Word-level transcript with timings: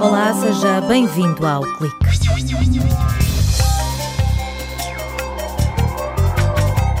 Olá, 0.00 0.32
seja 0.32 0.80
bem-vindo 0.88 1.46
ao 1.46 1.60
Clique. 1.76 1.96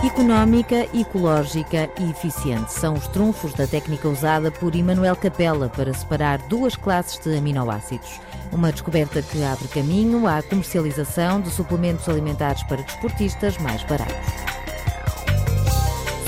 Económica, 0.04 0.86
ecológica 0.92 1.88
e 1.98 2.10
eficiente 2.10 2.70
são 2.70 2.92
os 2.92 3.08
trunfos 3.08 3.54
da 3.54 3.66
técnica 3.66 4.06
usada 4.06 4.50
por 4.50 4.74
Emanuel 4.74 5.16
Capella 5.16 5.70
para 5.70 5.94
separar 5.94 6.36
duas 6.48 6.76
classes 6.76 7.18
de 7.18 7.34
aminoácidos. 7.34 8.20
Uma 8.52 8.70
descoberta 8.70 9.22
que 9.22 9.42
abre 9.42 9.66
caminho 9.68 10.26
à 10.26 10.42
comercialização 10.42 11.40
de 11.40 11.48
suplementos 11.50 12.06
alimentares 12.10 12.62
para 12.64 12.82
desportistas 12.82 13.56
mais 13.56 13.82
baratos. 13.84 14.43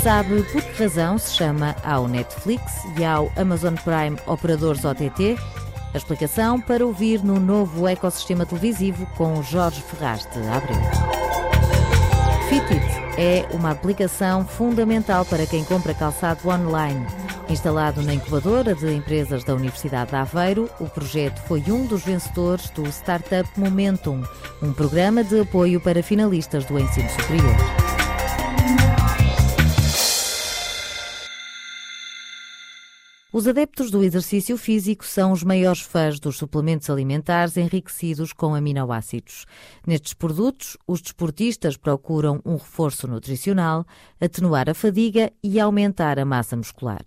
Sabe 0.06 0.40
por 0.52 0.62
que 0.62 0.84
razão 0.84 1.18
se 1.18 1.34
chama 1.34 1.74
ao 1.82 2.06
Netflix 2.06 2.62
e 2.96 3.04
ao 3.04 3.28
Amazon 3.34 3.74
Prime 3.74 4.16
Operadores 4.24 4.84
OTT? 4.84 5.36
A 5.92 5.96
explicação 5.96 6.60
para 6.60 6.86
ouvir 6.86 7.24
no 7.24 7.40
novo 7.40 7.88
ecossistema 7.88 8.46
televisivo 8.46 9.04
com 9.16 9.42
Jorge 9.42 9.82
Ferraz 9.82 10.24
de 10.26 10.38
Abreu. 10.46 10.78
Fitit 12.48 12.86
é 13.18 13.48
uma 13.52 13.72
aplicação 13.72 14.46
fundamental 14.46 15.24
para 15.24 15.44
quem 15.44 15.64
compra 15.64 15.92
calçado 15.92 16.48
online. 16.48 17.04
Instalado 17.48 18.00
na 18.00 18.14
incubadora 18.14 18.76
de 18.76 18.94
empresas 18.94 19.42
da 19.42 19.56
Universidade 19.56 20.10
de 20.10 20.16
Aveiro, 20.16 20.70
o 20.78 20.86
projeto 20.88 21.40
foi 21.48 21.64
um 21.66 21.84
dos 21.84 22.04
vencedores 22.04 22.70
do 22.70 22.86
Startup 22.86 23.48
Momentum, 23.56 24.22
um 24.62 24.72
programa 24.72 25.24
de 25.24 25.40
apoio 25.40 25.80
para 25.80 26.00
finalistas 26.00 26.64
do 26.64 26.78
ensino 26.78 27.10
superior. 27.10 27.85
Os 33.36 33.46
adeptos 33.46 33.90
do 33.90 34.02
exercício 34.02 34.56
físico 34.56 35.04
são 35.04 35.30
os 35.30 35.44
maiores 35.44 35.82
fãs 35.82 36.18
dos 36.18 36.38
suplementos 36.38 36.88
alimentares 36.88 37.58
enriquecidos 37.58 38.32
com 38.32 38.54
aminoácidos. 38.54 39.44
Nestes 39.86 40.14
produtos, 40.14 40.78
os 40.86 41.02
desportistas 41.02 41.76
procuram 41.76 42.40
um 42.46 42.56
reforço 42.56 43.06
nutricional, 43.06 43.84
atenuar 44.18 44.70
a 44.70 44.74
fadiga 44.74 45.30
e 45.44 45.60
aumentar 45.60 46.18
a 46.18 46.24
massa 46.24 46.56
muscular. 46.56 47.04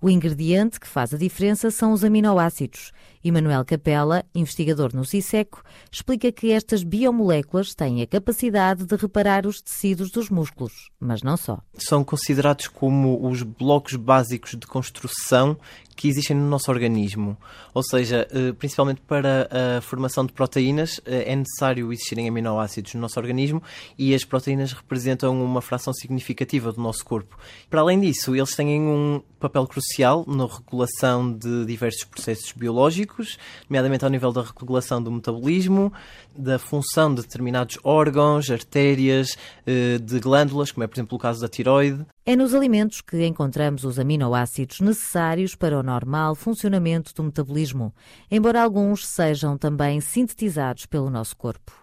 O 0.00 0.10
ingrediente 0.10 0.78
que 0.78 0.88
faz 0.88 1.14
a 1.14 1.18
diferença 1.18 1.70
são 1.70 1.92
os 1.92 2.04
aminoácidos. 2.04 2.92
E 3.22 3.30
Manuel 3.30 3.64
Capella, 3.64 4.24
investigador 4.34 4.94
no 4.94 5.04
CISECO, 5.04 5.62
explica 5.92 6.32
que 6.32 6.52
estas 6.52 6.82
biomoléculas 6.82 7.74
têm 7.74 8.00
a 8.00 8.06
capacidade 8.06 8.86
de 8.86 8.96
reparar 8.96 9.46
os 9.46 9.60
tecidos 9.60 10.10
dos 10.10 10.30
músculos, 10.30 10.90
mas 10.98 11.22
não 11.22 11.36
só. 11.36 11.58
São 11.74 12.02
considerados 12.02 12.68
como 12.68 13.28
os 13.28 13.42
blocos 13.42 13.96
básicos 13.96 14.52
de 14.52 14.66
construção 14.66 15.58
que 16.00 16.08
existem 16.08 16.34
no 16.34 16.48
nosso 16.48 16.70
organismo. 16.70 17.36
Ou 17.74 17.82
seja, 17.82 18.26
eh, 18.30 18.54
principalmente 18.58 19.02
para 19.02 19.46
a 19.76 19.82
formação 19.82 20.24
de 20.24 20.32
proteínas, 20.32 20.98
eh, 21.04 21.30
é 21.30 21.36
necessário 21.36 21.92
existirem 21.92 22.26
aminoácidos 22.26 22.94
no 22.94 23.02
nosso 23.02 23.20
organismo 23.20 23.62
e 23.98 24.14
as 24.14 24.24
proteínas 24.24 24.72
representam 24.72 25.44
uma 25.44 25.60
fração 25.60 25.92
significativa 25.92 26.72
do 26.72 26.80
nosso 26.80 27.04
corpo. 27.04 27.38
Para 27.68 27.82
além 27.82 28.00
disso, 28.00 28.34
eles 28.34 28.56
têm 28.56 28.80
um 28.80 29.20
papel 29.38 29.66
crucial 29.66 30.24
na 30.26 30.46
regulação 30.46 31.30
de 31.30 31.66
diversos 31.66 32.04
processos 32.04 32.50
biológicos, 32.52 33.38
nomeadamente 33.68 34.02
ao 34.02 34.10
nível 34.10 34.32
da 34.32 34.42
regulação 34.42 35.02
do 35.02 35.12
metabolismo, 35.12 35.92
da 36.34 36.58
função 36.58 37.14
de 37.14 37.20
determinados 37.20 37.78
órgãos, 37.84 38.50
artérias, 38.50 39.36
eh, 39.66 39.98
de 39.98 40.18
glândulas, 40.18 40.72
como 40.72 40.82
é, 40.82 40.86
por 40.86 40.94
exemplo, 40.94 41.16
o 41.16 41.20
caso 41.20 41.42
da 41.42 41.48
tiroide. 41.48 42.06
É 42.24 42.36
nos 42.36 42.54
alimentos 42.54 43.00
que 43.00 43.26
encontramos 43.26 43.82
os 43.82 43.98
aminoácidos 43.98 44.80
necessários 44.80 45.54
para 45.54 45.78
o 45.78 45.82
normal 45.82 46.34
funcionamento 46.34 47.14
do 47.14 47.24
metabolismo, 47.24 47.94
embora 48.30 48.62
alguns 48.62 49.06
sejam 49.06 49.56
também 49.56 50.02
sintetizados 50.02 50.84
pelo 50.84 51.08
nosso 51.08 51.34
corpo. 51.34 51.79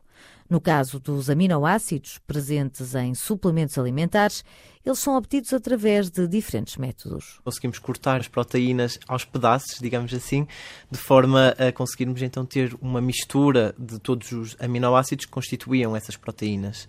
No 0.50 0.62
caso 0.62 1.00
dos 1.00 1.30
aminoácidos 1.30 2.20
presentes 2.26 2.96
em 2.96 3.14
suplementos 3.14 3.78
alimentares, 3.78 4.46
eles 4.86 5.00
são 5.00 5.18
obtidos 5.18 5.52
através 5.52 6.10
de 6.10 6.26
diferentes 6.26 6.78
métodos. 6.78 7.42
Conseguimos 7.44 7.78
cortar 7.80 8.22
as 8.22 8.30
proteínas 8.30 8.98
aos 9.06 9.26
pedaços, 9.26 9.80
digamos 9.82 10.14
assim, 10.14 10.48
de 10.90 10.98
forma 10.98 11.54
a 11.58 11.74
conseguirmos 11.74 12.22
então 12.22 12.46
ter 12.46 12.74
uma 12.82 13.02
mistura 13.02 13.76
de 13.78 14.00
todos 14.00 14.32
os 14.32 14.56
aminoácidos 14.58 15.26
que 15.26 15.32
constituíam 15.32 15.94
essas 15.94 16.16
proteínas. 16.16 16.88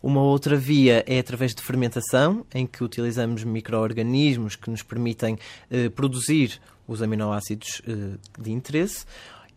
Uma 0.00 0.22
outra 0.22 0.56
via 0.56 1.04
é 1.04 1.18
através 1.18 1.52
de 1.52 1.62
fermentação, 1.62 2.46
em 2.54 2.66
que 2.66 2.84
utilizamos 2.84 3.42
micro-organismos 3.42 4.54
que 4.54 4.70
nos 4.70 4.82
permitem 4.84 5.36
eh, 5.68 5.88
produzir 5.88 6.60
os 6.86 7.02
aminoácidos 7.02 7.82
eh, 7.86 8.16
de 8.38 8.52
interesse, 8.52 9.04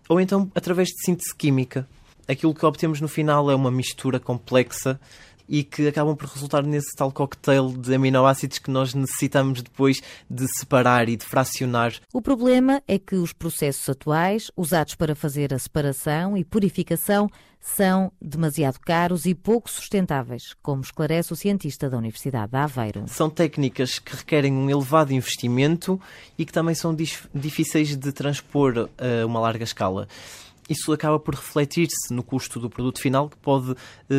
ou 0.10 0.20
então 0.20 0.52
através 0.56 0.88
de 0.90 1.06
síntese 1.06 1.36
química, 1.36 1.88
aquilo 2.28 2.54
que 2.54 2.66
obtemos 2.66 3.02
no 3.02 3.08
final 3.08 3.50
é 3.50 3.56
uma 3.56 3.72
mistura 3.72 4.20
complexa 4.20 5.00
e 5.48 5.64
que 5.64 5.88
acabam 5.88 6.16
por 6.16 6.28
resultar 6.28 6.64
nesse 6.64 6.96
tal 6.96 7.12
cocktail 7.12 7.72
de 7.72 7.94
aminoácidos 7.94 8.58
que 8.58 8.72
nós 8.72 8.94
necessitamos 8.94 9.62
depois 9.62 10.02
de 10.30 10.48
separar 10.58 11.08
e 11.08 11.16
de 11.16 11.26
fracionar. 11.26 11.94
O 12.14 12.22
problema 12.22 12.82
é 12.88 12.98
que 12.98 13.16
os 13.16 13.32
processos 13.32 13.88
atuais, 13.90 14.52
usados 14.56 14.96
para 14.96 15.16
fazer 15.16 15.54
a 15.54 15.60
separação 15.60 16.36
e 16.36 16.44
purificação, 16.44 17.30
são 17.60 18.12
demasiado 18.22 18.80
caros 18.80 19.26
e 19.26 19.34
pouco 19.34 19.70
sustentáveis, 19.72 20.54
como 20.62 20.82
esclarece 20.82 21.34
o 21.34 21.36
cientista 21.36 21.90
da 21.90 21.98
Universidade 21.98 22.52
de 22.52 22.58
Aveiro. 22.58 23.06
São 23.08 23.28
técnicas 23.28 23.98
que 23.98 24.16
requerem 24.16 24.54
um 24.54 24.70
elevado 24.70 25.12
investimento 25.12 26.00
e 26.38 26.46
que 26.46 26.54
também 26.54 26.76
são 26.76 26.96
difíceis 27.34 27.96
de 27.96 28.12
transpor 28.12 28.88
a 29.00 29.26
uma 29.26 29.40
larga 29.40 29.64
escala 29.64 30.08
isso 30.70 30.92
acaba 30.92 31.20
por 31.20 31.36
refletir-se 31.36 32.14
no 32.14 32.24
custo 32.24 32.60
do 32.60 32.70
produto 32.70 33.00
final, 33.00 33.30
que 33.30 33.38
pode 33.38 33.72
uh, 33.72 33.76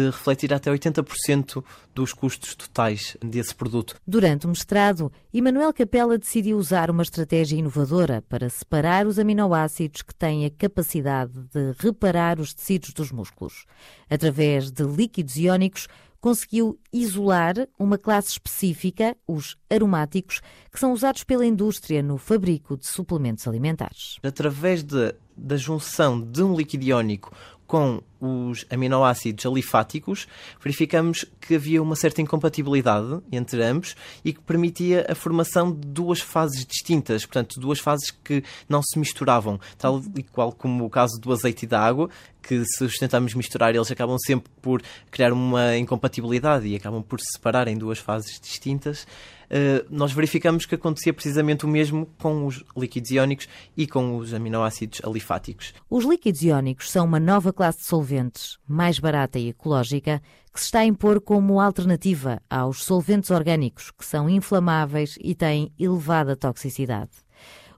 refletir 0.06 0.52
até 0.52 0.70
80% 0.70 1.64
dos 1.94 2.12
custos 2.12 2.54
totais 2.54 3.16
desse 3.24 3.54
produto. 3.54 3.96
Durante 4.06 4.46
o 4.46 4.48
mestrado, 4.48 5.10
Emanuel 5.32 5.72
Capella 5.72 6.18
decidiu 6.18 6.58
usar 6.58 6.90
uma 6.90 7.02
estratégia 7.02 7.56
inovadora 7.56 8.22
para 8.28 8.48
separar 8.48 9.06
os 9.06 9.18
aminoácidos 9.18 10.02
que 10.02 10.14
têm 10.14 10.44
a 10.44 10.50
capacidade 10.50 11.32
de 11.52 11.72
reparar 11.78 12.38
os 12.38 12.54
tecidos 12.54 12.92
dos 12.92 13.10
músculos. 13.10 13.64
Através 14.08 14.70
de 14.70 14.84
líquidos 14.84 15.36
iónicos, 15.36 15.88
conseguiu 16.20 16.78
isolar 16.92 17.54
uma 17.78 17.96
classe 17.96 18.30
específica, 18.30 19.16
os 19.28 19.56
aromáticos, 19.70 20.40
que 20.72 20.80
são 20.80 20.92
usados 20.92 21.22
pela 21.22 21.46
indústria 21.46 22.02
no 22.02 22.18
fabrico 22.18 22.76
de 22.76 22.86
suplementos 22.86 23.46
alimentares. 23.46 24.18
Através 24.22 24.82
de, 24.82 25.14
da 25.36 25.56
junção 25.56 26.20
de 26.20 26.42
um 26.42 26.56
líquido 26.56 26.84
iónico 26.84 27.32
com 27.66 28.00
os 28.20 28.64
aminoácidos 28.70 29.44
alifáticos, 29.44 30.26
verificamos 30.62 31.26
que 31.40 31.56
havia 31.56 31.82
uma 31.82 31.96
certa 31.96 32.22
incompatibilidade 32.22 33.20
entre 33.30 33.62
ambos 33.62 33.96
e 34.24 34.32
que 34.32 34.40
permitia 34.40 35.04
a 35.08 35.14
formação 35.14 35.72
de 35.72 35.86
duas 35.86 36.20
fases 36.20 36.64
distintas, 36.64 37.26
portanto, 37.26 37.60
duas 37.60 37.78
fases 37.78 38.10
que 38.10 38.42
não 38.68 38.82
se 38.82 38.98
misturavam, 38.98 39.60
tal 39.76 40.02
e 40.14 40.22
qual 40.22 40.52
como 40.52 40.84
o 40.84 40.90
caso 40.90 41.20
do 41.20 41.32
azeite 41.32 41.64
e 41.64 41.68
da 41.68 41.80
água, 41.80 42.08
que 42.42 42.64
se 42.64 42.84
os 42.84 42.94
tentamos 42.94 43.34
misturar, 43.34 43.74
eles 43.74 43.90
acabam 43.90 44.16
sempre 44.24 44.50
por 44.62 44.80
criar 45.10 45.32
uma 45.32 45.76
incompatibilidade 45.76 46.66
e 46.68 46.76
acabam 46.76 47.02
por 47.02 47.20
se 47.20 47.32
separar 47.32 47.66
em 47.66 47.76
duas 47.76 47.98
fases 47.98 48.40
distintas. 48.40 49.06
Uh, 49.46 49.86
nós 49.90 50.12
verificamos 50.12 50.66
que 50.66 50.74
acontecia 50.74 51.12
precisamente 51.12 51.64
o 51.64 51.68
mesmo 51.68 52.06
com 52.18 52.46
os 52.46 52.64
líquidos 52.76 53.10
iónicos 53.10 53.48
e 53.76 53.86
com 53.86 54.16
os 54.16 54.34
aminoácidos 54.34 55.00
alifáticos. 55.04 55.72
Os 55.88 56.04
líquidos 56.04 56.42
iónicos 56.42 56.90
são 56.90 57.04
uma 57.04 57.20
nova 57.20 57.52
classe 57.52 57.78
de 57.78 57.84
solventes, 57.84 58.58
mais 58.66 58.98
barata 58.98 59.38
e 59.38 59.48
ecológica, 59.48 60.20
que 60.52 60.60
se 60.60 60.66
está 60.66 60.80
a 60.80 60.84
impor 60.84 61.20
como 61.20 61.60
alternativa 61.60 62.40
aos 62.48 62.82
solventes 62.84 63.30
orgânicos, 63.30 63.90
que 63.90 64.04
são 64.04 64.28
inflamáveis 64.28 65.18
e 65.20 65.34
têm 65.34 65.72
elevada 65.78 66.34
toxicidade. 66.34 67.10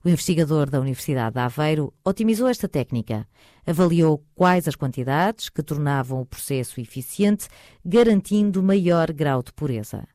O 0.05 0.09
investigador 0.09 0.71
da 0.71 0.81
Universidade 0.81 1.35
de 1.35 1.41
Aveiro 1.41 1.93
otimizou 2.05 2.49
esta 2.49 2.69
técnica, 2.69 3.27
avaliou 3.67 4.25
quais 4.35 4.69
as 4.69 4.77
quantidades 4.77 5.49
que 5.49 5.63
tornavam 5.63 6.21
o 6.21 6.27
processo 6.27 6.81
eficiente, 6.81 7.49
garantindo 7.85 8.63
maior 8.63 9.13
grau 9.13 9.43
de 9.43 9.53
pureza. 9.53 10.07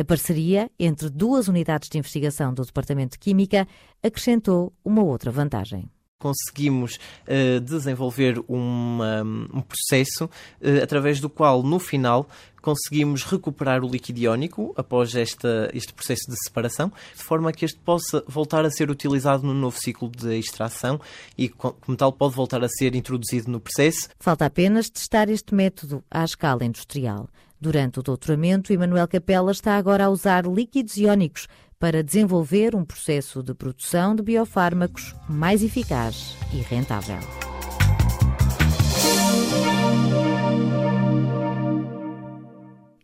A 0.00 0.04
parceria 0.04 0.70
entre 0.78 1.10
duas 1.10 1.48
unidades 1.48 1.88
de 1.88 1.98
investigação 1.98 2.54
do 2.54 2.64
Departamento 2.64 3.14
de 3.14 3.18
Química 3.18 3.66
acrescentou 4.00 4.72
uma 4.84 5.02
outra 5.02 5.32
vantagem 5.32 5.90
conseguimos 6.20 6.98
uh, 7.28 7.60
desenvolver 7.60 8.42
uma, 8.48 9.22
um 9.22 9.62
processo 9.62 10.24
uh, 10.24 10.82
através 10.82 11.20
do 11.20 11.30
qual, 11.30 11.62
no 11.62 11.78
final, 11.78 12.28
conseguimos 12.60 13.22
recuperar 13.22 13.84
o 13.84 13.88
líquido 13.88 14.18
iónico 14.18 14.74
após 14.76 15.14
esta, 15.14 15.70
este 15.72 15.92
processo 15.94 16.28
de 16.28 16.36
separação, 16.42 16.92
de 17.16 17.22
forma 17.22 17.52
que 17.52 17.64
este 17.64 17.78
possa 17.78 18.24
voltar 18.26 18.64
a 18.64 18.70
ser 18.70 18.90
utilizado 18.90 19.46
no 19.46 19.54
novo 19.54 19.78
ciclo 19.78 20.10
de 20.10 20.36
extração 20.36 21.00
e, 21.36 21.48
como 21.48 21.96
tal, 21.96 22.12
pode 22.12 22.34
voltar 22.34 22.64
a 22.64 22.68
ser 22.68 22.96
introduzido 22.96 23.48
no 23.48 23.60
processo. 23.60 24.08
Falta 24.18 24.44
apenas 24.44 24.90
testar 24.90 25.28
este 25.28 25.54
método 25.54 26.02
à 26.10 26.24
escala 26.24 26.64
industrial. 26.64 27.28
Durante 27.60 27.98
o 27.98 28.02
doutoramento, 28.02 28.72
Emanuel 28.72 29.08
Capella 29.08 29.50
está 29.50 29.76
agora 29.76 30.04
a 30.04 30.10
usar 30.10 30.46
líquidos 30.46 30.96
iónicos 30.96 31.48
para 31.76 32.04
desenvolver 32.04 32.76
um 32.76 32.84
processo 32.84 33.42
de 33.42 33.52
produção 33.52 34.14
de 34.14 34.22
biofármacos 34.22 35.14
mais 35.28 35.62
eficaz 35.62 36.36
e 36.52 36.58
rentável. 36.58 37.18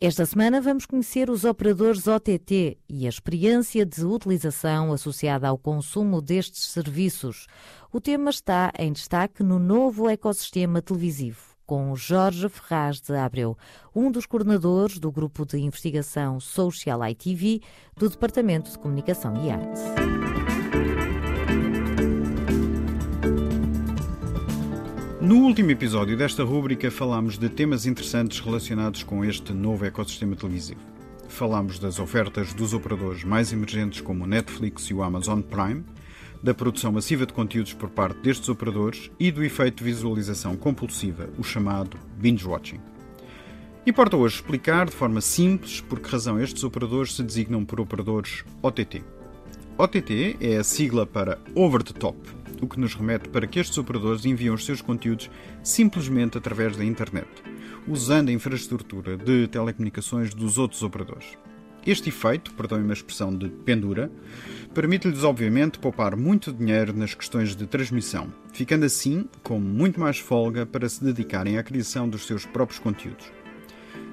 Esta 0.01 0.27
semana 0.27 0.61
vamos 0.61 0.87
conhecer 0.87 1.31
os 1.31 1.45
operadores 1.45 2.07
OTT 2.07 2.79
e 2.89 3.07
a 3.07 3.09
experiência 3.09 3.87
de 3.87 4.05
utilização 4.05 4.93
associada 4.93 5.49
ao 5.49 5.59
consumo 5.59 6.21
destes 6.21 6.67
serviços. 6.67 7.47
O 7.91 8.01
tema 8.01 8.31
está 8.31 8.71
em 8.79 8.93
destaque 8.93 9.43
no 9.43 9.59
novo 9.59 10.09
ecossistema 10.09 10.83
televisivo 10.83 11.54
com 11.67 11.95
Jorge 11.97 12.49
Ferraz 12.49 13.01
de 13.01 13.15
Abreu, 13.15 13.57
um 13.95 14.11
dos 14.11 14.27
coordenadores 14.27 14.99
do 14.99 15.11
grupo 15.11 15.47
de 15.47 15.59
investigação 15.59 16.39
Social 16.39 17.05
ITV 17.09 17.61
do 17.97 18.09
Departamento 18.09 18.71
de 18.71 18.79
Comunicação 18.79 19.35
e 19.45 19.51
Arte. 19.51 19.81
No 25.21 25.37
último 25.37 25.71
episódio 25.71 26.19
desta 26.19 26.45
rúbrica 26.45 26.91
falámos 26.91 27.39
de 27.39 27.49
temas 27.49 27.87
interessantes 27.87 28.41
relacionados 28.41 29.03
com 29.03 29.25
este 29.25 29.55
novo 29.55 29.87
ecossistema 29.87 30.37
televisivo. 30.37 30.81
Falámos 31.29 31.79
das 31.79 31.99
ofertas 31.99 32.53
dos 32.53 32.75
operadores 32.75 33.25
mais 33.25 33.51
emergentes 33.51 34.03
como 34.03 34.25
o 34.25 34.27
Netflix 34.27 34.85
e 34.85 34.95
o 34.95 35.03
Amazon 35.03 35.41
Prime, 35.41 35.83
da 36.45 36.53
produção 36.53 36.93
massiva 36.93 37.25
de 37.25 37.33
conteúdos 37.33 37.73
por 37.73 37.89
parte 37.89 38.21
destes 38.21 38.51
operadores 38.51 39.11
e 39.19 39.33
do 39.33 39.43
efeito 39.43 39.79
de 39.79 39.85
visualização 39.85 40.55
compulsiva, 40.57 41.31
o 41.39 41.43
chamado 41.43 41.99
binge-watching. 42.19 42.79
Importa 43.87 44.19
hoje 44.19 44.37
explicar 44.37 44.85
de 44.85 44.93
forma 44.93 45.23
simples 45.23 45.81
por 45.81 45.99
que 46.01 46.11
razão 46.11 46.39
estes 46.39 46.63
operadores 46.63 47.15
se 47.15 47.23
designam 47.23 47.65
por 47.65 47.81
operadores 47.81 48.45
OTT. 48.61 49.03
OTT 49.79 50.37
é 50.39 50.59
a 50.59 50.65
sigla 50.65 51.07
para 51.07 51.39
Over 51.55 51.83
the 51.83 51.99
Top, 51.99 52.19
o 52.61 52.69
que 52.69 52.79
nos 52.79 52.95
remete 52.95 53.31
para 53.31 53.47
que 53.47 53.59
estes 53.59 53.79
operadores 53.79 54.27
enviam 54.27 54.55
os 54.55 54.67
seus 54.67 54.83
conteúdos 54.83 55.31
simplesmente 55.63 56.37
através 56.37 56.77
da 56.77 56.85
internet, 56.85 57.27
usando 57.89 58.29
a 58.29 58.33
infraestrutura 58.33 59.17
de 59.17 59.49
telecomunicações 59.49 60.35
dos 60.35 60.59
outros 60.59 60.83
operadores. 60.83 61.39
Este 61.87 62.09
efeito, 62.09 62.55
perdoem-me 62.55 62.91
a 62.91 62.95
expressão 62.95 63.37
de 63.37 63.49
pendura, 63.49 64.11
permite-lhes 64.73 65.23
obviamente 65.23 65.79
poupar 65.79 66.17
muito 66.17 66.53
dinheiro 66.53 66.95
nas 66.97 67.15
questões 67.15 67.55
de 67.55 67.67
transmissão, 67.67 68.33
ficando 68.53 68.87
assim 68.87 69.29
com 69.43 69.61
muito 69.61 70.01
mais 70.01 70.19
folga 70.19 70.65
para 70.65 70.89
se 70.89 71.05
dedicarem 71.05 71.59
à 71.59 71.63
criação 71.63 72.09
dos 72.09 72.27
seus 72.27 72.47
próprios 72.47 72.79
conteúdos. 72.79 73.27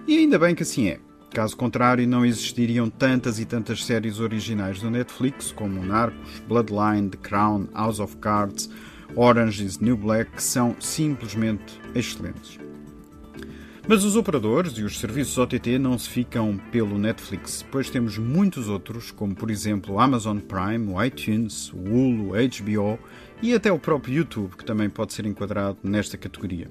E 0.05 0.17
ainda 0.17 0.37
bem 0.37 0.53
que 0.53 0.63
assim 0.63 0.89
é. 0.89 0.99
Caso 1.33 1.55
contrário, 1.55 2.05
não 2.05 2.25
existiriam 2.25 2.89
tantas 2.89 3.39
e 3.39 3.45
tantas 3.45 3.85
séries 3.85 4.19
originais 4.19 4.81
do 4.81 4.91
Netflix 4.91 5.53
como 5.53 5.81
Narcos, 5.81 6.41
Bloodline, 6.45 7.09
The 7.09 7.17
Crown, 7.17 7.69
House 7.73 8.01
of 8.01 8.17
Cards, 8.17 8.69
Orange 9.15 9.63
is 9.63 9.79
New 9.79 9.95
Black, 9.95 10.31
que 10.31 10.43
são 10.43 10.75
simplesmente 10.77 11.79
excelentes. 11.95 12.59
Mas 13.87 14.05
os 14.05 14.15
operadores 14.15 14.73
e 14.77 14.83
os 14.83 14.99
serviços 14.99 15.37
OTT 15.37 15.79
não 15.79 15.97
se 15.97 16.07
ficam 16.07 16.57
pelo 16.71 16.97
Netflix, 16.99 17.65
pois 17.71 17.89
temos 17.89 18.17
muitos 18.17 18.69
outros, 18.69 19.09
como 19.11 19.35
por 19.35 19.49
exemplo 19.49 19.95
o 19.95 19.99
Amazon 19.99 20.37
Prime, 20.37 20.93
o 20.93 21.03
iTunes, 21.03 21.73
o 21.73 21.77
Hulu, 21.77 22.31
HBO 22.33 22.99
e 23.41 23.53
até 23.53 23.71
o 23.71 23.79
próprio 23.79 24.13
YouTube, 24.13 24.55
que 24.55 24.63
também 24.63 24.89
pode 24.89 25.13
ser 25.13 25.25
enquadrado 25.25 25.79
nesta 25.83 26.15
categoria. 26.15 26.67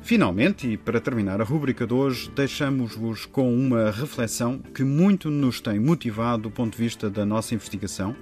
Finalmente, 0.00 0.68
e 0.68 0.76
para 0.76 1.00
terminar 1.00 1.40
a 1.40 1.44
rubrica 1.44 1.84
de 1.84 1.92
hoje, 1.92 2.30
deixamos-vos 2.30 3.26
com 3.26 3.52
uma 3.52 3.90
reflexão 3.90 4.60
que 4.60 4.84
muito 4.84 5.28
nos 5.28 5.60
tem 5.60 5.80
motivado 5.80 6.44
do 6.44 6.50
ponto 6.52 6.76
de 6.76 6.82
vista 6.82 7.10
da 7.10 7.26
nossa 7.26 7.56
investigação 7.56 8.14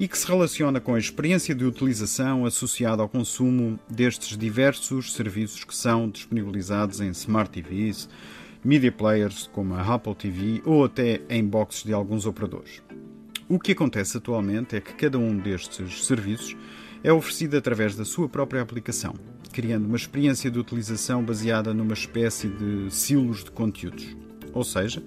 e 0.00 0.08
que 0.08 0.16
se 0.16 0.26
relaciona 0.26 0.80
com 0.80 0.94
a 0.94 0.98
experiência 0.98 1.54
de 1.54 1.62
utilização 1.62 2.46
associada 2.46 3.02
ao 3.02 3.08
consumo 3.08 3.78
destes 3.86 4.34
diversos 4.34 5.12
serviços 5.12 5.62
que 5.62 5.76
são 5.76 6.08
disponibilizados 6.08 7.02
em 7.02 7.10
Smart 7.10 7.50
TVs, 7.50 8.08
media 8.64 8.90
players 8.90 9.50
como 9.52 9.74
a 9.74 9.82
Apple 9.82 10.14
TV 10.14 10.62
ou 10.64 10.86
até 10.86 11.20
em 11.28 11.44
boxes 11.44 11.84
de 11.84 11.92
alguns 11.92 12.24
operadores. 12.24 12.82
O 13.46 13.58
que 13.58 13.72
acontece 13.72 14.16
atualmente 14.16 14.74
é 14.74 14.80
que 14.80 14.94
cada 14.94 15.18
um 15.18 15.36
destes 15.36 16.06
serviços 16.06 16.56
é 17.04 17.12
oferecido 17.12 17.58
através 17.58 17.94
da 17.94 18.06
sua 18.06 18.26
própria 18.26 18.62
aplicação, 18.62 19.14
criando 19.52 19.84
uma 19.84 19.98
experiência 19.98 20.50
de 20.50 20.58
utilização 20.58 21.22
baseada 21.22 21.74
numa 21.74 21.92
espécie 21.92 22.48
de 22.48 22.90
silos 22.90 23.44
de 23.44 23.50
conteúdos. 23.50 24.16
Ou 24.54 24.64
seja, 24.64 25.02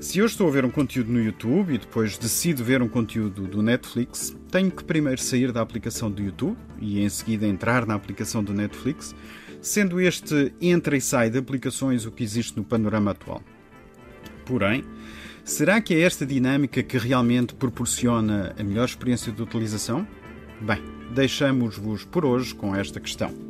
se 0.00 0.18
eu 0.18 0.26
estou 0.26 0.46
a 0.48 0.50
ver 0.50 0.64
um 0.64 0.70
conteúdo 0.70 1.10
no 1.10 1.20
YouTube 1.20 1.74
e 1.74 1.78
depois 1.78 2.16
decido 2.16 2.62
ver 2.62 2.80
um 2.80 2.88
conteúdo 2.88 3.48
do 3.48 3.62
Netflix, 3.62 4.36
tenho 4.50 4.70
que 4.70 4.84
primeiro 4.84 5.20
sair 5.20 5.50
da 5.50 5.60
aplicação 5.60 6.10
do 6.10 6.22
YouTube 6.22 6.56
e 6.80 7.00
em 7.00 7.08
seguida 7.08 7.46
entrar 7.46 7.84
na 7.84 7.94
aplicação 7.94 8.42
do 8.42 8.54
Netflix, 8.54 9.14
sendo 9.60 10.00
este 10.00 10.52
entra 10.60 10.96
e 10.96 11.00
sai 11.00 11.30
de 11.30 11.38
aplicações 11.38 12.06
o 12.06 12.12
que 12.12 12.22
existe 12.22 12.56
no 12.56 12.64
panorama 12.64 13.10
atual. 13.10 13.42
Porém, 14.46 14.84
será 15.44 15.80
que 15.80 15.94
é 15.94 16.00
esta 16.00 16.24
dinâmica 16.24 16.80
que 16.82 16.96
realmente 16.96 17.54
proporciona 17.54 18.54
a 18.56 18.62
melhor 18.62 18.84
experiência 18.84 19.32
de 19.32 19.42
utilização? 19.42 20.06
Bem, 20.60 20.82
deixamos-vos 21.12 22.04
por 22.04 22.24
hoje 22.24 22.54
com 22.54 22.74
esta 22.74 23.00
questão. 23.00 23.47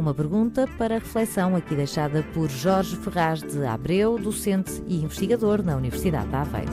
Uma 0.00 0.14
pergunta 0.14 0.66
para 0.78 0.94
reflexão 0.94 1.54
aqui 1.54 1.76
deixada 1.76 2.22
por 2.32 2.48
Jorge 2.48 2.96
Ferraz 2.96 3.42
de 3.42 3.66
Abreu, 3.66 4.18
docente 4.18 4.82
e 4.86 5.04
investigador 5.04 5.62
na 5.62 5.76
Universidade 5.76 6.26
de 6.26 6.36
Aveiro. 6.36 6.72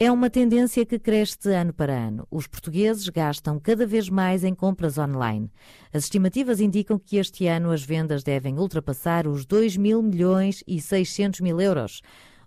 É 0.00 0.10
uma 0.10 0.30
tendência 0.30 0.86
que 0.86 0.98
cresce 0.98 1.38
de 1.38 1.52
ano 1.52 1.74
para 1.74 1.92
ano. 1.92 2.26
Os 2.30 2.46
portugueses 2.46 3.06
gastam 3.10 3.60
cada 3.60 3.86
vez 3.86 4.08
mais 4.08 4.42
em 4.42 4.54
compras 4.54 4.96
online. 4.96 5.52
As 5.92 6.04
estimativas 6.04 6.60
indicam 6.60 6.98
que 6.98 7.18
este 7.18 7.46
ano 7.46 7.72
as 7.72 7.82
vendas 7.82 8.22
devem 8.22 8.58
ultrapassar 8.58 9.28
os 9.28 9.44
2 9.44 9.76
mil 9.76 10.02
milhões 10.02 10.64
e 10.66 10.80
600 10.80 11.40
mil 11.40 11.60
euros, 11.60 12.00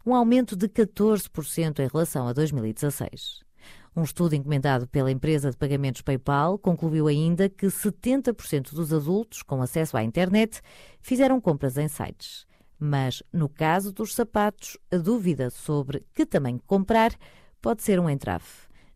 um 0.04 0.16
aumento 0.16 0.56
de 0.56 0.68
14% 0.68 1.82
em 1.82 1.88
relação 1.88 2.28
a 2.28 2.34
2016. 2.34 3.45
Um 3.96 4.04
estudo 4.04 4.36
encomendado 4.36 4.88
pela 4.88 5.10
empresa 5.10 5.50
de 5.50 5.56
pagamentos 5.56 6.02
PayPal 6.02 6.60
concluiu 6.60 7.08
ainda 7.08 7.48
que 7.48 7.68
70% 7.68 8.74
dos 8.74 8.92
adultos 8.92 9.42
com 9.42 9.62
acesso 9.62 9.96
à 9.96 10.04
internet 10.04 10.60
fizeram 11.00 11.40
compras 11.40 11.78
em 11.78 11.88
sites. 11.88 12.46
Mas, 12.78 13.24
no 13.32 13.48
caso 13.48 13.94
dos 13.94 14.14
sapatos, 14.14 14.78
a 14.92 14.98
dúvida 14.98 15.50
sobre 15.50 16.06
que 16.14 16.26
tamanho 16.26 16.62
comprar 16.68 17.14
pode 17.62 17.84
ser 17.84 17.98
um 17.98 18.10
entrave. 18.10 18.44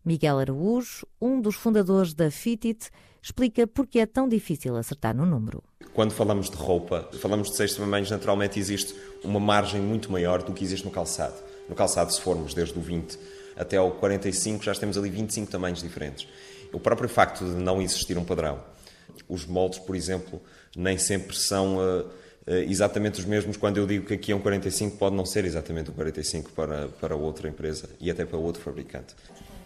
Miguel 0.04 0.38
Araújo, 0.38 1.06
um 1.18 1.40
dos 1.40 1.54
fundadores 1.54 2.12
da 2.12 2.30
Fitit, 2.30 2.90
explica 3.22 3.66
porque 3.66 4.00
é 4.00 4.06
tão 4.06 4.28
difícil 4.28 4.76
acertar 4.76 5.16
no 5.16 5.24
número. 5.24 5.62
Quando 5.94 6.12
falamos 6.12 6.50
de 6.50 6.56
roupa, 6.56 7.08
falamos 7.20 7.48
de 7.48 7.56
seis 7.56 7.74
tamanhos, 7.74 8.10
naturalmente 8.10 8.58
existe 8.58 8.94
uma 9.24 9.40
margem 9.40 9.80
muito 9.80 10.12
maior 10.12 10.42
do 10.42 10.52
que 10.52 10.62
existe 10.62 10.84
no 10.84 10.90
calçado. 10.90 11.36
No 11.70 11.74
calçado, 11.74 12.12
se 12.12 12.20
formos 12.20 12.52
desde 12.52 12.78
o 12.78 12.82
20 12.82 13.18
até 13.56 13.76
ao 13.76 13.92
45 13.92 14.64
já 14.64 14.74
temos 14.74 14.96
ali 14.96 15.10
25 15.10 15.50
tamanhos 15.50 15.82
diferentes. 15.82 16.26
O 16.72 16.80
próprio 16.80 17.08
facto 17.08 17.44
de 17.44 17.50
não 17.52 17.82
existir 17.82 18.16
um 18.16 18.24
padrão. 18.24 18.62
Os 19.28 19.44
moldes, 19.46 19.78
por 19.78 19.96
exemplo, 19.96 20.40
nem 20.76 20.96
sempre 20.96 21.36
são 21.36 21.78
uh, 21.78 22.10
exatamente 22.68 23.20
os 23.20 23.24
mesmos. 23.24 23.56
Quando 23.56 23.78
eu 23.78 23.86
digo 23.86 24.06
que 24.06 24.14
aqui 24.14 24.32
é 24.32 24.36
um 24.36 24.40
45, 24.40 24.96
pode 24.96 25.16
não 25.16 25.26
ser 25.26 25.44
exatamente 25.44 25.90
um 25.90 25.94
45 25.94 26.52
para, 26.52 26.88
para 26.88 27.16
outra 27.16 27.48
empresa 27.48 27.88
e 28.00 28.10
até 28.10 28.24
para 28.24 28.38
outro 28.38 28.62
fabricante. 28.62 29.14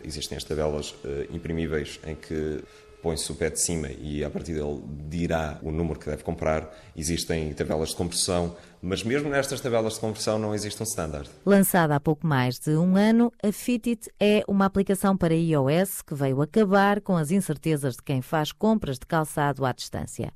Existem 0.03 0.37
as 0.37 0.45
tabelas 0.45 0.91
uh, 0.91 1.35
imprimíveis 1.35 2.00
em 2.07 2.14
que 2.14 2.62
põe-se 3.04 3.30
o 3.30 3.34
pé 3.34 3.50
de 3.50 3.61
cima 3.61 3.88
e 3.88 4.25
a 4.25 4.30
partir 4.30 4.54
dele 4.54 4.82
dirá 5.11 5.58
o 5.62 5.70
número 5.70 6.00
que 6.00 6.06
deve 6.06 6.25
comprar. 6.25 6.75
Existem 6.96 7.52
tabelas 7.52 7.90
de 7.90 7.96
conversão, 7.96 8.56
mas 8.80 9.04
mesmo 9.04 9.28
nestas 9.28 9.61
tabelas 9.61 9.92
de 9.92 10.00
conversão 10.00 10.38
não 10.38 10.54
existe 10.54 10.80
um 10.80 10.84
standard. 10.84 11.28
Lançada 11.44 11.94
há 11.94 12.00
pouco 12.00 12.26
mais 12.26 12.58
de 12.58 12.70
um 12.70 12.96
ano, 12.96 13.30
a 13.42 13.52
Fitit 13.52 14.11
é 14.18 14.42
uma 14.49 14.64
aplicação 14.64 15.18
para 15.18 15.34
iOS 15.34 16.00
que 16.00 16.14
veio 16.14 16.40
acabar 16.40 17.02
com 17.02 17.14
as 17.14 17.30
incertezas 17.30 17.96
de 17.96 18.02
quem 18.02 18.23
faz 18.23 18.52
compras 18.52 18.99
de 18.99 19.04
calçado 19.06 19.66
à 19.66 19.73
distância. 19.73 20.32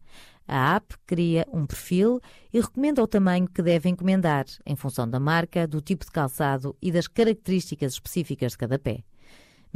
A 0.46 0.76
app 0.76 0.94
cria 1.06 1.46
um 1.50 1.64
perfil 1.64 2.20
e 2.52 2.60
recomenda 2.60 3.02
o 3.02 3.06
tamanho 3.06 3.48
que 3.48 3.62
deve 3.62 3.88
encomendar, 3.88 4.44
em 4.66 4.76
função 4.76 5.08
da 5.08 5.18
marca, 5.18 5.66
do 5.66 5.80
tipo 5.80 6.04
de 6.04 6.10
calçado 6.10 6.76
e 6.82 6.92
das 6.92 7.06
características 7.06 7.94
específicas 7.94 8.52
de 8.52 8.58
cada 8.58 8.78
pé. 8.78 9.04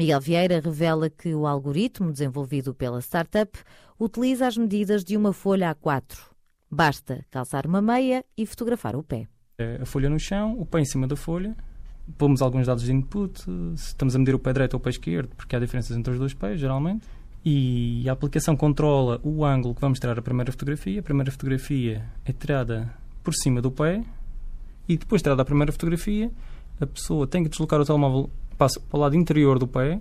Miguel 0.03 0.21
Vieira 0.21 0.59
revela 0.59 1.09
que 1.09 1.33
o 1.33 1.47
algoritmo 1.47 2.11
desenvolvido 2.11 2.75
pela 2.75 3.01
startup 3.01 3.57
utiliza 4.01 4.49
as 4.49 4.57
medidas 4.57 5.05
de 5.05 5.17
uma 5.17 5.33
folha 5.33 5.73
A4. 5.73 6.19
Basta 6.69 7.25
calçar 7.31 7.69
uma 7.69 7.81
meia 7.81 8.25
e 8.37 8.45
fotografar 8.45 8.97
o 8.97 9.05
pé. 9.05 9.29
É 9.59 9.79
a 9.81 9.87
folha 9.87 10.11
no 10.11 10.19
chão, 10.19 10.59
o 10.59 10.67
pé 10.67 10.81
em 10.81 10.85
cima 10.85 11.07
da 11.07 11.15
folha, 11.15 11.57
pomos 12.19 12.43
alguns 12.43 12.67
dados 12.67 12.83
de 12.83 12.93
input, 12.93 13.45
se 13.77 13.91
estamos 13.91 14.17
a 14.17 14.19
medir 14.19 14.35
o 14.35 14.41
pé 14.41 14.53
direito 14.53 14.75
ou 14.75 14.81
o 14.81 14.83
pé 14.83 14.91
esquerdo, 14.91 15.37
porque 15.37 15.55
há 15.55 15.61
diferenças 15.61 15.97
entre 15.97 16.13
os 16.13 16.19
dois 16.19 16.35
pés, 16.35 16.59
geralmente. 16.59 17.07
E 17.45 18.05
a 18.09 18.13
aplicação 18.13 18.57
controla 18.57 19.21
o 19.23 19.45
ângulo 19.45 19.73
que 19.73 19.81
vamos 19.81 20.01
tirar 20.01 20.19
a 20.19 20.23
primeira 20.23 20.51
fotografia. 20.51 20.99
A 20.99 21.03
primeira 21.05 21.31
fotografia 21.31 22.05
é 22.25 22.33
tirada 22.33 22.93
por 23.23 23.35
cima 23.35 23.63
do 23.63 23.71
pé 23.71 24.03
e 24.89 24.97
depois 24.97 25.21
de 25.21 25.25
tirada 25.25 25.43
a 25.43 25.45
primeira 25.45 25.71
fotografia, 25.71 26.29
a 26.81 26.87
pessoa 26.89 27.25
tem 27.25 27.45
que 27.45 27.49
deslocar 27.49 27.81
o 27.81 27.85
telemóvel 27.85 28.29
passa 28.63 28.79
para 28.79 28.97
o 28.97 29.01
lado 29.01 29.17
interior 29.17 29.59
do 29.59 29.67
pé. 29.67 29.99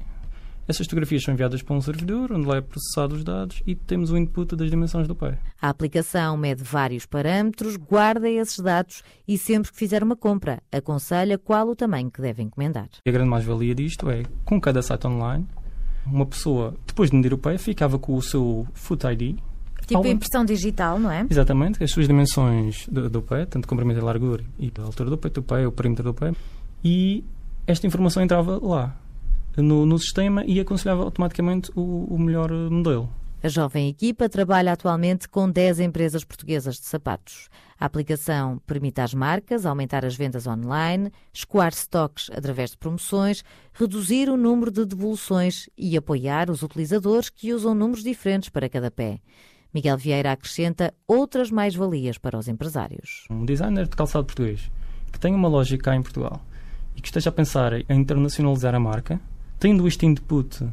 Essas 0.67 0.85
fotografias 0.85 1.23
são 1.23 1.33
enviadas 1.33 1.63
para 1.63 1.75
um 1.75 1.81
servidor, 1.81 2.31
onde 2.31 2.45
lá 2.45 2.57
é 2.57 2.61
processado 2.61 3.15
os 3.15 3.23
dados 3.23 3.63
e 3.65 3.73
temos 3.73 4.11
o 4.11 4.17
input 4.17 4.55
das 4.55 4.69
dimensões 4.69 5.07
do 5.07 5.15
pé. 5.15 5.39
A 5.59 5.69
aplicação 5.69 6.37
mede 6.37 6.63
vários 6.63 7.07
parâmetros, 7.07 7.75
guarda 7.75 8.29
esses 8.29 8.59
dados 8.59 9.01
e 9.27 9.35
sempre 9.35 9.71
que 9.71 9.77
fizer 9.79 10.03
uma 10.03 10.15
compra, 10.15 10.61
aconselha 10.71 11.39
qual 11.39 11.69
o 11.69 11.75
tamanho 11.75 12.11
que 12.11 12.21
deve 12.21 12.43
encomendar. 12.43 12.87
A 13.03 13.11
grande 13.11 13.31
mais-valia 13.31 13.73
disto 13.73 14.07
é, 14.11 14.21
com 14.45 14.61
cada 14.61 14.83
site 14.83 15.07
online, 15.07 15.47
uma 16.05 16.27
pessoa, 16.27 16.75
depois 16.85 17.09
de 17.09 17.15
medir 17.15 17.33
o 17.33 17.39
pé, 17.39 17.57
ficava 17.57 17.97
com 17.97 18.15
o 18.15 18.21
seu 18.21 18.67
Foot 18.75 19.07
ID, 19.07 19.39
Tipo 19.87 20.05
impressão 20.05 20.45
digital, 20.45 20.99
não 20.99 21.11
é? 21.11 21.25
Exatamente, 21.27 21.83
as 21.83 21.89
suas 21.89 22.07
dimensões 22.07 22.87
do, 22.87 23.09
do 23.09 23.21
pé, 23.23 23.45
tanto 23.45 23.67
comprimento 23.67 23.99
e 23.99 24.03
largura 24.03 24.43
e 24.59 24.71
a 24.77 24.83
altura 24.83 25.09
do 25.09 25.17
pé 25.17 25.29
do 25.29 25.41
pé, 25.41 25.67
o 25.67 25.71
perímetro 25.71 26.03
do 26.03 26.13
pé, 26.13 26.31
e 26.83 27.25
esta 27.67 27.87
informação 27.87 28.23
entrava 28.23 28.59
lá 28.61 28.97
no, 29.57 29.85
no 29.85 29.97
sistema 29.99 30.43
e 30.45 30.59
aconselhava 30.59 31.03
automaticamente 31.03 31.71
o, 31.75 32.05
o 32.09 32.19
melhor 32.19 32.51
modelo. 32.69 33.09
A 33.43 33.47
jovem 33.47 33.89
equipa 33.89 34.29
trabalha 34.29 34.71
atualmente 34.71 35.27
com 35.27 35.49
10 35.49 35.79
empresas 35.79 36.23
portuguesas 36.23 36.75
de 36.75 36.85
sapatos. 36.85 37.49
A 37.79 37.85
aplicação 37.85 38.61
permite 38.67 39.01
às 39.01 39.15
marcas 39.15 39.65
aumentar 39.65 40.05
as 40.05 40.15
vendas 40.15 40.45
online, 40.45 41.11
escoar 41.33 41.69
estoques 41.69 42.29
através 42.31 42.69
de 42.69 42.77
promoções, 42.77 43.43
reduzir 43.73 44.29
o 44.29 44.37
número 44.37 44.69
de 44.69 44.85
devoluções 44.85 45.67
e 45.75 45.97
apoiar 45.97 46.51
os 46.51 46.61
utilizadores 46.61 47.29
que 47.29 47.51
usam 47.51 47.73
números 47.73 48.03
diferentes 48.03 48.49
para 48.49 48.69
cada 48.69 48.91
pé. 48.91 49.19
Miguel 49.73 49.97
Vieira 49.97 50.33
acrescenta 50.33 50.93
outras 51.07 51.49
mais-valias 51.49 52.19
para 52.19 52.37
os 52.37 52.47
empresários. 52.47 53.25
Um 53.31 53.43
designer 53.43 53.87
de 53.87 53.95
calçado 53.95 54.25
português 54.25 54.69
que 55.11 55.19
tem 55.19 55.33
uma 55.33 55.47
loja 55.47 55.77
cá 55.79 55.95
em 55.95 56.03
Portugal 56.03 56.45
que 57.01 57.07
esteja 57.07 57.29
a 57.29 57.33
pensar 57.33 57.73
em 57.73 57.85
internacionalizar 57.89 58.75
a 58.75 58.79
marca, 58.79 59.19
tendo 59.59 59.87
este 59.87 60.05
input 60.05 60.63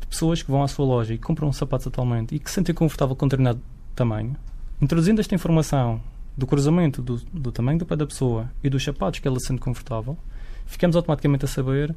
de 0.00 0.06
pessoas 0.06 0.42
que 0.42 0.50
vão 0.50 0.62
à 0.62 0.68
sua 0.68 0.84
loja 0.84 1.14
e 1.14 1.18
compram 1.18 1.52
sapatos 1.52 1.86
atualmente 1.86 2.34
e 2.34 2.38
que 2.38 2.48
se 2.48 2.54
sentem 2.54 2.74
confortável 2.74 3.16
com 3.16 3.26
determinado 3.26 3.60
tamanho, 3.94 4.36
introduzindo 4.80 5.20
esta 5.20 5.34
informação 5.34 6.00
do 6.36 6.46
cruzamento 6.46 7.00
do, 7.00 7.16
do 7.32 7.52
tamanho 7.52 7.78
do 7.78 7.86
pé 7.86 7.96
da 7.96 8.06
pessoa 8.06 8.50
e 8.62 8.68
dos 8.68 8.82
sapatos 8.82 9.20
que 9.20 9.28
ela 9.28 9.38
se 9.38 9.46
sente 9.46 9.60
confortável, 9.60 10.16
ficamos 10.66 10.96
automaticamente 10.96 11.44
a 11.44 11.48
saber 11.48 11.94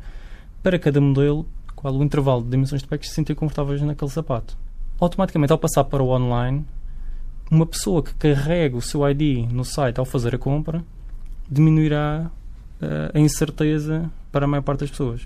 para 0.62 0.78
cada 0.78 1.02
modelo 1.02 1.46
qual 1.76 1.96
o 1.96 2.04
intervalo 2.04 2.44
de 2.44 2.50
dimensões 2.50 2.82
de 2.82 2.88
pé 2.88 2.98
que 2.98 3.08
se 3.08 3.14
sentem 3.14 3.36
confortáveis 3.36 3.82
naquele 3.82 4.10
sapato. 4.12 4.58
Automaticamente, 5.00 5.52
ao 5.52 5.60
passar 5.60 5.84
para 5.84 6.02
o 6.02 6.10
online, 6.10 6.66
uma 7.52 7.66
pessoa 7.66 8.02
que 8.02 8.14
carrega 8.16 8.76
o 8.76 8.82
seu 8.82 9.08
ID 9.08 9.50
no 9.52 9.64
site 9.64 10.00
ao 10.00 10.06
fazer 10.06 10.36
a 10.36 10.38
compra 10.38 10.84
diminuirá 11.50 12.30
a 13.14 13.20
incerteza 13.20 14.10
para 14.32 14.46
a 14.46 14.48
maior 14.48 14.64
parte 14.64 14.82
das 14.82 14.92
pessoas. 14.92 15.22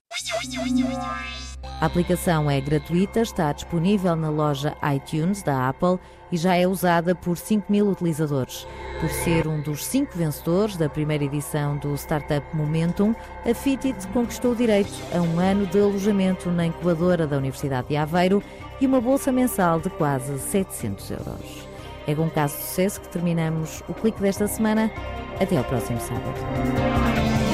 A 1.82 1.86
aplicação 1.88 2.50
é 2.50 2.62
gratuita, 2.62 3.22
está 3.22 3.52
disponível 3.52 4.16
na 4.16 4.30
loja 4.30 4.78
iTunes 4.96 5.42
da 5.42 5.68
Apple 5.68 5.98
e 6.32 6.38
já 6.38 6.56
é 6.56 6.68
usada 6.68 7.16
por 7.16 7.36
5 7.38 7.72
mil 7.72 7.90
utilizadores. 7.90 8.68
Por 9.00 9.10
ser 9.10 9.48
um 9.48 9.60
dos 9.62 9.84
cinco 9.84 10.16
vencedores 10.16 10.78
da 10.78 10.88
primeira 10.88 11.24
edição 11.24 11.76
do 11.78 11.96
Startup 11.96 12.46
Momentum, 12.56 13.16
a 13.44 13.54
Fitit 13.56 14.08
conquistou 14.10 14.52
o 14.52 14.56
direito 14.56 14.94
a 15.12 15.20
um 15.22 15.40
ano 15.40 15.66
de 15.66 15.80
alojamento 15.80 16.52
na 16.52 16.68
incubadora 16.68 17.26
da 17.26 17.38
Universidade 17.38 17.88
de 17.88 17.98
Aveiro 17.98 18.44
e 18.80 18.86
uma 18.86 19.02
bolsa 19.02 19.32
mensal 19.32 19.80
de 19.80 19.90
quase 19.90 20.38
700 20.38 21.10
euros. 21.10 21.68
É 22.06 22.14
com 22.14 22.24
um 22.24 22.30
caso 22.30 22.56
de 22.58 22.62
sucesso 22.62 23.02
que 23.02 23.10
terminamos 23.10 23.82
o 23.90 23.94
clique 23.96 24.22
desta 24.22 24.48
semana. 24.48 24.92
Até 25.40 25.58
ao 25.58 25.64
próximo 25.64 26.00
sábado. 26.00 27.51